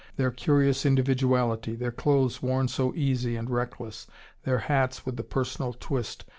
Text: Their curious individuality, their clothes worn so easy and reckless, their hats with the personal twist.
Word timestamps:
Their 0.15 0.31
curious 0.31 0.83
individuality, 0.83 1.75
their 1.75 1.91
clothes 1.91 2.41
worn 2.41 2.67
so 2.69 2.91
easy 2.95 3.35
and 3.35 3.47
reckless, 3.51 4.07
their 4.45 4.57
hats 4.57 5.05
with 5.05 5.15
the 5.15 5.21
personal 5.23 5.73
twist. 5.79 6.25